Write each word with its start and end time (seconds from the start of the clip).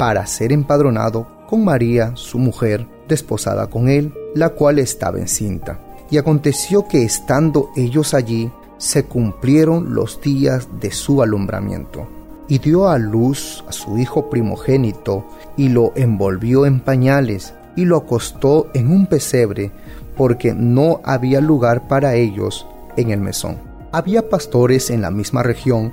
para 0.00 0.24
ser 0.24 0.50
empadronado 0.50 1.26
con 1.46 1.62
María, 1.62 2.12
su 2.14 2.38
mujer, 2.38 2.86
desposada 3.06 3.66
con 3.66 3.90
él, 3.90 4.14
la 4.34 4.48
cual 4.48 4.78
estaba 4.78 5.18
encinta. 5.18 5.78
Y 6.10 6.16
aconteció 6.16 6.88
que 6.88 7.02
estando 7.02 7.68
ellos 7.76 8.14
allí, 8.14 8.50
se 8.78 9.04
cumplieron 9.04 9.94
los 9.94 10.18
días 10.22 10.68
de 10.80 10.90
su 10.90 11.22
alumbramiento. 11.22 12.08
Y 12.48 12.60
dio 12.60 12.88
a 12.88 12.96
luz 12.96 13.62
a 13.68 13.72
su 13.72 13.98
hijo 13.98 14.30
primogénito, 14.30 15.26
y 15.58 15.68
lo 15.68 15.92
envolvió 15.96 16.64
en 16.64 16.80
pañales, 16.80 17.52
y 17.76 17.84
lo 17.84 17.98
acostó 17.98 18.68
en 18.72 18.90
un 18.90 19.04
pesebre, 19.04 19.70
porque 20.16 20.54
no 20.54 21.02
había 21.04 21.42
lugar 21.42 21.88
para 21.88 22.14
ellos 22.14 22.66
en 22.96 23.10
el 23.10 23.20
mesón. 23.20 23.58
Había 23.92 24.30
pastores 24.30 24.88
en 24.88 25.02
la 25.02 25.10
misma 25.10 25.42
región 25.42 25.92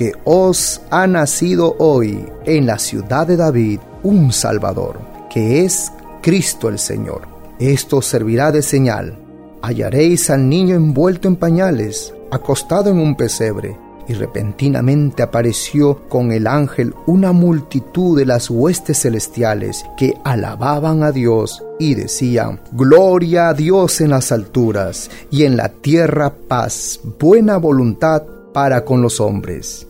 que 0.00 0.14
os 0.24 0.80
ha 0.88 1.06
nacido 1.06 1.76
hoy 1.78 2.24
en 2.46 2.64
la 2.64 2.78
ciudad 2.78 3.26
de 3.26 3.36
David 3.36 3.80
un 4.02 4.32
Salvador, 4.32 4.98
que 5.28 5.62
es 5.62 5.92
Cristo 6.22 6.70
el 6.70 6.78
Señor. 6.78 7.28
Esto 7.58 8.00
servirá 8.00 8.50
de 8.50 8.62
señal. 8.62 9.18
Hallaréis 9.60 10.30
al 10.30 10.48
niño 10.48 10.74
envuelto 10.74 11.28
en 11.28 11.36
pañales, 11.36 12.14
acostado 12.30 12.88
en 12.88 12.98
un 12.98 13.14
pesebre 13.14 13.76
y 14.08 14.14
repentinamente 14.14 15.22
apareció 15.22 16.08
con 16.08 16.32
el 16.32 16.46
ángel 16.46 16.94
una 17.06 17.32
multitud 17.32 18.18
de 18.18 18.24
las 18.24 18.48
huestes 18.48 19.02
celestiales 19.02 19.84
que 19.98 20.16
alababan 20.24 21.02
a 21.02 21.12
Dios 21.12 21.62
y 21.78 21.94
decían, 21.94 22.62
Gloria 22.72 23.50
a 23.50 23.52
Dios 23.52 24.00
en 24.00 24.08
las 24.08 24.32
alturas 24.32 25.10
y 25.30 25.44
en 25.44 25.58
la 25.58 25.68
tierra 25.68 26.32
paz, 26.48 27.00
buena 27.20 27.58
voluntad 27.58 28.22
para 28.54 28.82
con 28.86 29.02
los 29.02 29.20
hombres. 29.20 29.86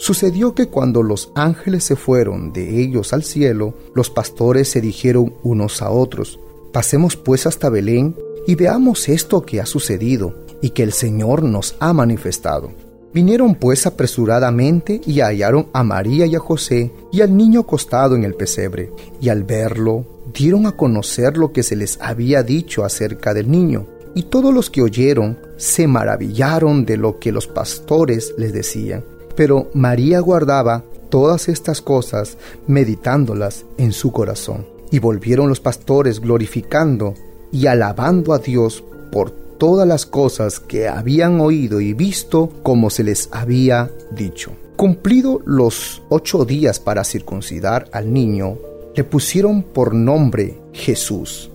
Sucedió 0.00 0.54
que 0.54 0.68
cuando 0.68 1.02
los 1.02 1.30
ángeles 1.34 1.84
se 1.84 1.94
fueron 1.94 2.54
de 2.54 2.80
ellos 2.80 3.12
al 3.12 3.22
cielo, 3.22 3.74
los 3.94 4.08
pastores 4.08 4.66
se 4.70 4.80
dijeron 4.80 5.34
unos 5.42 5.82
a 5.82 5.90
otros, 5.90 6.40
Pasemos 6.72 7.16
pues 7.16 7.46
hasta 7.46 7.68
Belén 7.68 8.16
y 8.46 8.54
veamos 8.54 9.10
esto 9.10 9.42
que 9.42 9.60
ha 9.60 9.66
sucedido 9.66 10.34
y 10.62 10.70
que 10.70 10.84
el 10.84 10.94
Señor 10.94 11.42
nos 11.42 11.76
ha 11.80 11.92
manifestado. 11.92 12.70
Vinieron 13.12 13.56
pues 13.56 13.86
apresuradamente 13.86 15.02
y 15.04 15.20
hallaron 15.20 15.66
a 15.74 15.84
María 15.84 16.24
y 16.24 16.34
a 16.34 16.38
José 16.38 16.90
y 17.12 17.20
al 17.20 17.36
niño 17.36 17.60
acostado 17.60 18.16
en 18.16 18.24
el 18.24 18.32
pesebre, 18.32 18.90
y 19.20 19.28
al 19.28 19.44
verlo 19.44 20.06
dieron 20.32 20.64
a 20.64 20.72
conocer 20.72 21.36
lo 21.36 21.52
que 21.52 21.62
se 21.62 21.76
les 21.76 21.98
había 22.00 22.42
dicho 22.42 22.86
acerca 22.86 23.34
del 23.34 23.50
niño. 23.50 23.86
Y 24.14 24.22
todos 24.22 24.54
los 24.54 24.70
que 24.70 24.80
oyeron 24.80 25.38
se 25.58 25.86
maravillaron 25.86 26.86
de 26.86 26.96
lo 26.96 27.18
que 27.18 27.32
los 27.32 27.46
pastores 27.46 28.32
les 28.38 28.54
decían. 28.54 29.04
Pero 29.40 29.70
María 29.72 30.20
guardaba 30.20 30.84
todas 31.08 31.48
estas 31.48 31.80
cosas, 31.80 32.36
meditándolas 32.66 33.64
en 33.78 33.92
su 33.92 34.12
corazón. 34.12 34.66
Y 34.90 34.98
volvieron 34.98 35.48
los 35.48 35.60
pastores 35.60 36.20
glorificando 36.20 37.14
y 37.50 37.66
alabando 37.66 38.34
a 38.34 38.38
Dios 38.38 38.84
por 39.10 39.30
todas 39.30 39.88
las 39.88 40.04
cosas 40.04 40.60
que 40.60 40.88
habían 40.88 41.40
oído 41.40 41.80
y 41.80 41.94
visto 41.94 42.52
como 42.62 42.90
se 42.90 43.02
les 43.02 43.30
había 43.32 43.90
dicho. 44.10 44.52
Cumplido 44.76 45.40
los 45.46 46.02
ocho 46.10 46.44
días 46.44 46.78
para 46.78 47.02
circuncidar 47.02 47.88
al 47.92 48.12
niño, 48.12 48.58
le 48.94 49.04
pusieron 49.04 49.62
por 49.62 49.94
nombre 49.94 50.58
Jesús, 50.74 51.50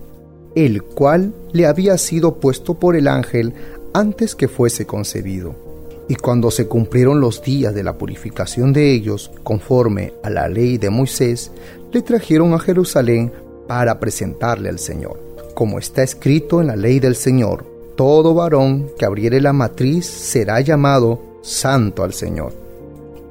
el 0.56 0.81
cual 0.81 1.35
le 1.53 1.67
había 1.67 2.00
sido 2.00 2.40
puesto 2.40 2.73
por 2.73 2.96
el 2.96 3.07
ángel 3.07 3.53
antes 3.94 4.34
que 4.34 4.47
fuese 4.47 4.88
concebido. 4.88 5.64
Y 6.07 6.16
cuando 6.16 6.51
se 6.51 6.67
cumplieron 6.67 7.19
los 7.19 7.41
días 7.41 7.73
de 7.73 7.83
la 7.83 7.97
purificación 7.97 8.73
de 8.73 8.91
ellos, 8.91 9.31
conforme 9.43 10.13
a 10.23 10.29
la 10.29 10.47
ley 10.47 10.77
de 10.77 10.89
Moisés, 10.89 11.51
le 11.91 12.01
trajeron 12.01 12.53
a 12.53 12.59
Jerusalén 12.59 13.31
para 13.67 13.99
presentarle 13.99 14.69
al 14.69 14.79
Señor. 14.79 15.19
Como 15.55 15.79
está 15.79 16.03
escrito 16.03 16.61
en 16.61 16.67
la 16.67 16.75
ley 16.75 16.99
del 16.99 17.16
Señor, 17.16 17.66
todo 17.95 18.33
varón 18.33 18.91
que 18.99 19.05
abriere 19.05 19.41
la 19.41 19.53
matriz 19.53 20.05
será 20.05 20.59
llamado 20.61 21.21
santo 21.41 22.03
al 22.03 22.13
Señor. 22.13 22.53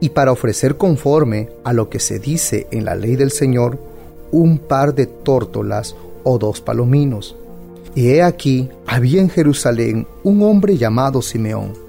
Y 0.00 0.08
para 0.08 0.32
ofrecer 0.32 0.76
conforme 0.76 1.50
a 1.62 1.72
lo 1.72 1.88
que 1.88 2.00
se 2.00 2.18
dice 2.18 2.66
en 2.70 2.84
la 2.84 2.94
ley 2.94 3.14
del 3.16 3.30
Señor, 3.30 3.78
un 4.32 4.58
par 4.58 4.94
de 4.94 5.06
tórtolas 5.06 5.94
o 6.24 6.38
dos 6.38 6.60
palominos. 6.60 7.36
Y 7.94 8.08
he 8.08 8.22
aquí, 8.22 8.68
había 8.86 9.20
en 9.20 9.30
Jerusalén 9.30 10.06
un 10.24 10.42
hombre 10.42 10.76
llamado 10.76 11.22
Simeón, 11.22 11.83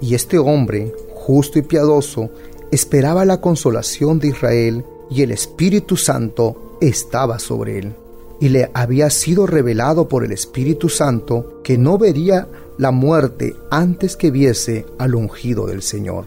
y 0.00 0.14
este 0.14 0.38
hombre, 0.38 0.92
justo 1.14 1.58
y 1.58 1.62
piadoso, 1.62 2.30
esperaba 2.70 3.24
la 3.24 3.40
consolación 3.40 4.18
de 4.18 4.28
Israel, 4.28 4.84
y 5.10 5.22
el 5.22 5.30
Espíritu 5.30 5.96
Santo 5.96 6.76
estaba 6.80 7.38
sobre 7.38 7.78
él 7.78 7.94
y 8.40 8.48
le 8.48 8.70
había 8.74 9.10
sido 9.10 9.46
revelado 9.46 10.08
por 10.08 10.24
el 10.24 10.32
Espíritu 10.32 10.88
Santo 10.88 11.60
que 11.64 11.76
no 11.78 11.98
vería 11.98 12.48
la 12.76 12.90
muerte 12.90 13.56
antes 13.70 14.16
que 14.16 14.30
viese 14.30 14.86
al 14.98 15.14
ungido 15.14 15.66
del 15.66 15.82
Señor. 15.82 16.26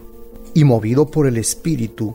Y 0.54 0.64
movido 0.64 1.06
por 1.06 1.26
el 1.26 1.38
Espíritu, 1.38 2.14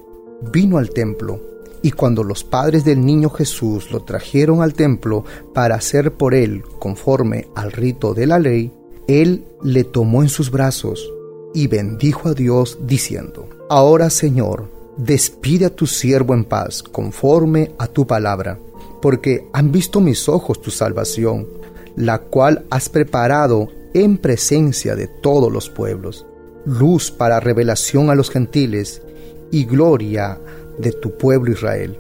vino 0.53 0.77
al 0.77 0.91
templo. 0.91 1.41
Y 1.81 1.91
cuando 1.91 2.23
los 2.23 2.43
padres 2.43 2.85
del 2.85 3.03
niño 3.03 3.29
Jesús 3.29 3.91
lo 3.91 4.03
trajeron 4.03 4.61
al 4.61 4.73
templo 4.73 5.25
para 5.53 5.75
hacer 5.75 6.13
por 6.13 6.35
él 6.35 6.63
conforme 6.79 7.47
al 7.55 7.71
rito 7.71 8.13
de 8.13 8.27
la 8.27 8.39
ley, 8.39 8.71
él 9.07 9.45
le 9.63 9.83
tomó 9.83 10.21
en 10.21 10.29
sus 10.29 10.51
brazos 10.51 11.11
y 11.53 11.67
bendijo 11.67 12.29
a 12.29 12.33
Dios 12.33 12.77
diciendo, 12.81 13.47
Ahora 13.69 14.09
Señor, 14.09 14.69
despide 14.97 15.65
a 15.65 15.75
tu 15.75 15.87
siervo 15.87 16.33
en 16.33 16.43
paz 16.43 16.83
conforme 16.83 17.71
a 17.77 17.87
tu 17.87 18.07
palabra 18.07 18.59
porque 19.01 19.47
han 19.53 19.71
visto 19.71 20.01
mis 20.01 20.27
ojos 20.27 20.61
tu 20.61 20.71
salvación, 20.71 21.47
la 21.95 22.19
cual 22.19 22.65
has 22.69 22.89
preparado 22.89 23.69
en 23.93 24.17
presencia 24.17 24.95
de 24.95 25.07
todos 25.07 25.51
los 25.51 25.69
pueblos, 25.69 26.25
luz 26.65 27.11
para 27.11 27.39
revelación 27.39 28.09
a 28.09 28.15
los 28.15 28.29
gentiles 28.29 29.01
y 29.51 29.65
gloria 29.65 30.39
de 30.77 30.91
tu 30.91 31.17
pueblo 31.17 31.51
Israel. 31.51 31.97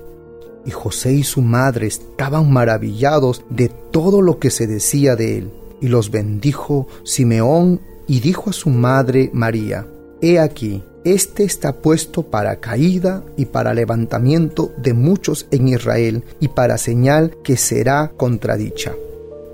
Y 0.65 0.71
José 0.71 1.13
y 1.13 1.23
su 1.23 1.41
madre 1.41 1.87
estaban 1.87 2.51
maravillados 2.51 3.43
de 3.49 3.69
todo 3.69 4.21
lo 4.21 4.37
que 4.37 4.49
se 4.49 4.67
decía 4.67 5.15
de 5.15 5.37
él, 5.37 5.51
y 5.79 5.87
los 5.87 6.11
bendijo 6.11 6.87
Simeón 7.03 7.79
y 8.07 8.19
dijo 8.19 8.49
a 8.49 8.53
su 8.53 8.69
madre 8.69 9.29
María, 9.33 9.85
He 10.21 10.39
aquí, 10.39 10.83
este 11.03 11.43
está 11.43 11.73
puesto 11.73 12.23
para 12.23 12.59
caída 12.59 13.23
y 13.37 13.45
para 13.45 13.73
levantamiento 13.73 14.71
de 14.77 14.93
muchos 14.93 15.47
en 15.51 15.67
Israel 15.67 16.23
y 16.39 16.47
para 16.47 16.77
señal 16.77 17.37
que 17.43 17.55
será 17.55 18.11
contradicha. 18.17 18.93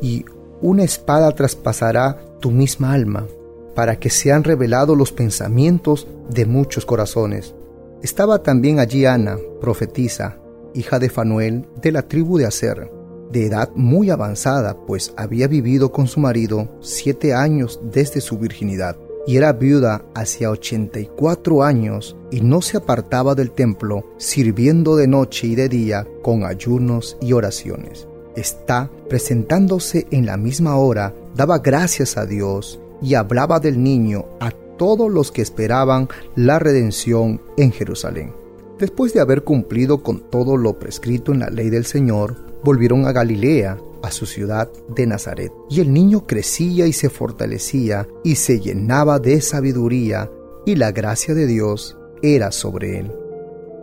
Y 0.02 0.26
una 0.62 0.84
espada 0.84 1.32
traspasará 1.36 2.18
tu 2.40 2.52
misma 2.52 2.94
alma, 2.94 3.28
para 3.76 3.98
que 3.98 4.10
sean 4.10 4.44
revelados 4.44 4.98
los 4.98 5.12
pensamientos 5.12 6.08
de 6.30 6.46
muchos 6.46 6.86
corazones. 6.86 7.54
Estaba 8.02 8.44
también 8.44 8.80
allí 8.80 9.06
Ana, 9.06 9.38
profetisa, 9.60 10.38
hija 10.74 11.00
de 11.00 11.10
Fanuel, 11.10 11.66
de 11.82 11.92
la 11.92 12.04
tribu 12.04 12.38
de 12.38 12.46
Aser, 12.46 12.90
de 13.34 13.48
edad 13.48 13.70
muy 13.76 14.10
avanzada, 14.12 14.78
pues 14.86 15.14
había 15.18 15.48
vivido 15.48 15.92
con 15.92 16.08
su 16.08 16.22
marido 16.22 16.70
siete 16.80 17.34
años 17.34 17.82
desde 17.92 18.22
su 18.22 18.38
virginidad 18.38 18.96
y 19.26 19.38
era 19.38 19.54
viuda 19.54 20.04
hacia 20.14 20.52
84 20.52 21.64
años 21.64 22.16
y 22.32 22.42
no 22.42 22.62
se 22.62 22.78
apartaba 22.78 23.36
del 23.36 23.52
templo, 23.52 24.06
sirviendo 24.18 24.96
de 24.96 25.08
noche 25.08 25.48
y 25.48 25.56
de 25.56 25.70
día 25.70 26.08
con 26.22 26.46
ayunos 26.46 27.18
y 27.22 27.34
oraciones. 27.34 28.08
está 28.36 28.90
presentándose 29.10 30.08
en 30.10 30.26
la 30.26 30.38
misma 30.38 30.76
hora, 30.78 31.14
daba 31.36 31.60
gracias 31.60 32.18
a 32.18 32.26
Dios 32.26 32.80
y 33.00 33.14
hablaba 33.14 33.60
del 33.60 33.84
niño 33.84 34.26
a 34.40 34.52
todos 34.78 35.12
los 35.12 35.32
que 35.32 35.44
esperaban 35.44 36.10
la 36.36 36.58
redención 36.58 37.40
en 37.58 37.72
Jerusalén. 37.72 38.43
Después 38.84 39.14
de 39.14 39.22
haber 39.22 39.46
cumplido 39.46 40.04
con 40.04 40.30
todo 40.30 40.58
lo 40.58 40.78
prescrito 40.78 41.32
en 41.32 41.40
la 41.40 41.50
ley 41.50 41.70
del 41.70 41.86
Señor, 41.86 42.36
volvieron 42.66 43.06
a 43.06 43.14
Galilea, 43.14 43.78
a 44.04 44.12
su 44.12 44.26
ciudad 44.26 44.70
de 44.94 45.08
Nazaret. 45.08 45.54
Y 45.70 45.80
el 45.80 45.94
niño 45.94 46.28
crecía 46.28 46.86
y 46.86 46.92
se 46.92 47.10
fortalecía 47.10 48.10
y 48.26 48.36
se 48.36 48.60
llenaba 48.60 49.20
de 49.20 49.40
sabiduría, 49.40 50.30
y 50.66 50.76
la 50.76 50.92
gracia 50.92 51.34
de 51.34 51.48
Dios 51.48 51.98
era 52.22 52.52
sobre 52.52 53.00
él. 53.00 53.12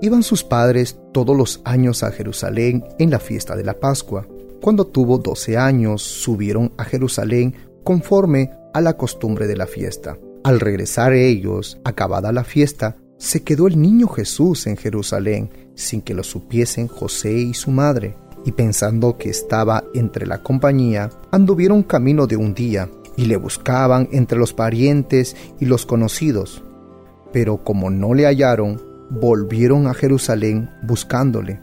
Iban 0.02 0.22
sus 0.22 0.44
padres 0.44 0.98
todos 1.14 1.34
los 1.34 1.62
años 1.64 2.02
a 2.02 2.10
Jerusalén 2.10 2.84
en 2.98 3.08
la 3.08 3.20
fiesta 3.20 3.56
de 3.56 3.64
la 3.64 3.80
Pascua. 3.80 4.28
Cuando 4.60 4.86
tuvo 4.86 5.16
doce 5.16 5.56
años, 5.56 6.02
subieron 6.02 6.74
a 6.76 6.84
Jerusalén 6.84 7.54
conforme 7.84 8.50
a 8.74 8.82
la 8.82 8.98
costumbre 8.98 9.46
de 9.46 9.56
la 9.56 9.66
fiesta. 9.66 10.18
Al 10.44 10.60
regresar 10.60 11.14
ellos, 11.14 11.80
acabada 11.84 12.32
la 12.32 12.44
fiesta, 12.44 12.98
se 13.20 13.42
quedó 13.42 13.66
el 13.66 13.80
niño 13.80 14.08
Jesús 14.08 14.66
en 14.66 14.78
Jerusalén, 14.78 15.50
sin 15.74 16.00
que 16.00 16.14
lo 16.14 16.22
supiesen 16.22 16.88
José 16.88 17.32
y 17.34 17.52
su 17.52 17.70
madre, 17.70 18.16
y 18.46 18.52
pensando 18.52 19.18
que 19.18 19.28
estaba 19.28 19.84
entre 19.92 20.26
la 20.26 20.42
compañía, 20.42 21.10
anduvieron 21.30 21.82
camino 21.82 22.26
de 22.26 22.36
un 22.36 22.54
día, 22.54 22.88
y 23.16 23.26
le 23.26 23.36
buscaban 23.36 24.08
entre 24.12 24.38
los 24.38 24.54
parientes 24.54 25.36
y 25.60 25.66
los 25.66 25.84
conocidos. 25.84 26.62
Pero 27.30 27.58
como 27.58 27.90
no 27.90 28.14
le 28.14 28.24
hallaron, 28.24 28.80
volvieron 29.10 29.86
a 29.86 29.92
Jerusalén 29.92 30.70
buscándole. 30.82 31.60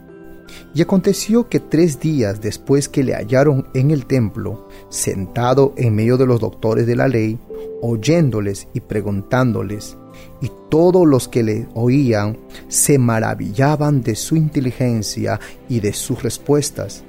Y 0.74 0.82
aconteció 0.82 1.48
que 1.48 1.58
tres 1.58 1.98
días 1.98 2.40
después 2.40 2.88
que 2.88 3.02
le 3.02 3.14
hallaron 3.14 3.66
en 3.74 3.90
el 3.90 4.06
templo, 4.06 4.68
sentado 4.90 5.74
en 5.76 5.96
medio 5.96 6.16
de 6.18 6.26
los 6.26 6.38
doctores 6.38 6.86
de 6.86 6.94
la 6.94 7.08
ley, 7.08 7.36
oyéndoles 7.82 8.68
y 8.74 8.80
preguntándoles, 8.80 9.96
y 10.40 10.50
todos 10.68 11.06
los 11.06 11.28
que 11.28 11.42
le 11.42 11.68
oían 11.74 12.38
se 12.68 12.98
maravillaban 12.98 14.02
de 14.02 14.14
su 14.14 14.36
inteligencia 14.36 15.40
y 15.68 15.80
de 15.80 15.92
sus 15.92 16.22
respuestas. 16.22 17.02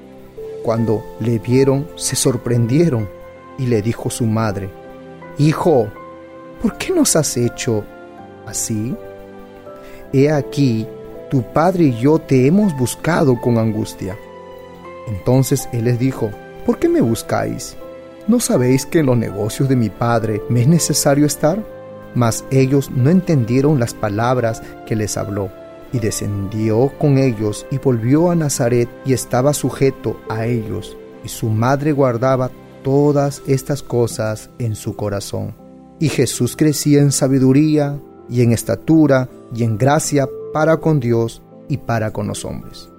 Cuando 0.63 1.03
le 1.19 1.39
vieron, 1.39 1.88
se 1.95 2.15
sorprendieron 2.15 3.07
y 3.57 3.67
le 3.67 3.81
dijo 3.81 4.09
su 4.09 4.25
madre, 4.25 4.69
Hijo, 5.38 5.88
¿por 6.61 6.77
qué 6.77 6.94
nos 6.94 7.15
has 7.15 7.38
hecho 7.38 7.83
así? 8.45 8.95
He 10.12 10.31
aquí, 10.31 10.88
tu 11.29 11.44
padre 11.44 11.85
y 11.85 12.00
yo 12.00 12.19
te 12.19 12.47
hemos 12.47 12.75
buscado 12.77 13.39
con 13.39 13.57
angustia. 13.57 14.17
Entonces 15.07 15.69
él 15.71 15.85
les 15.85 16.00
dijo, 16.00 16.31
¿por 16.65 16.79
qué 16.79 16.89
me 16.89 17.01
buscáis? 17.01 17.75
¿No 18.27 18.39
sabéis 18.39 18.85
que 18.85 19.00
en 19.00 19.07
los 19.07 19.17
negocios 19.17 19.69
de 19.69 19.75
mi 19.75 19.89
padre 19.89 20.41
me 20.50 20.62
es 20.62 20.67
necesario 20.67 21.25
estar? 21.25 21.63
Mas 22.15 22.45
ellos 22.51 22.89
no 22.91 23.09
entendieron 23.09 23.79
las 23.79 23.94
palabras 23.94 24.61
que 24.85 24.95
les 24.95 25.17
habló. 25.17 25.50
Y 25.91 26.00
descendió 26.00 26.91
con 27.00 27.17
ellos 27.17 27.65
y 27.71 27.79
volvió 27.79 28.29
a 28.29 28.35
Nazaret 28.35 28.88
y 29.06 29.13
estaba 29.13 29.53
sujeto 29.53 30.19
a 30.29 30.45
ellos. 30.45 30.95
Y 31.23 31.29
su 31.29 31.50
madre 31.50 31.94
guardaba 31.94 32.51
todas 32.83 33.41
estas 33.47 33.81
cosas 33.81 34.50
en 34.59 34.75
su 34.75 34.95
corazón. 34.95 35.56
Y 36.00 36.09
Jesús 36.09 36.56
crecía 36.56 37.01
en 37.01 37.11
sabiduría 37.11 38.00
y 38.29 38.41
en 38.44 38.51
estatura 38.51 39.29
y 39.53 39.63
en 39.63 39.77
gracia 39.77 40.29
para 40.53 40.77
con 40.77 41.00
Dios 41.00 41.41
y 41.67 41.77
para 41.77 42.12
con 42.12 42.27
los 42.27 42.45
hombres. 42.45 42.89